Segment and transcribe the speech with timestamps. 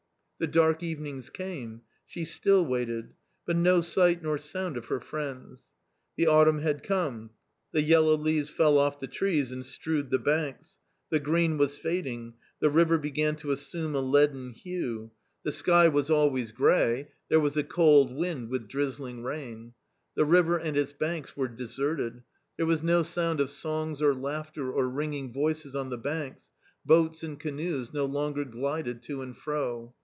[0.39, 3.13] The dark evenings came; she still waited;
[3.45, 5.71] but no sight nor sound of her friends.
[6.17, 7.29] The autumn had come.
[7.73, 10.79] The yellow leaves fell off the trees and strewed the banks;
[11.11, 15.11] the green was fading; the river began to assume a leaden hue;
[15.43, 18.67] the sky was always A COMMON STORY 221 grey; there was a cold wind with
[18.67, 19.73] drizzling rain.
[20.15, 22.23] The river and its banks were deserted;
[22.57, 26.49] there was no sound of songs or laughter or ringing voices on the banks;
[26.83, 29.93] boats and canoes no longer glided to and fro.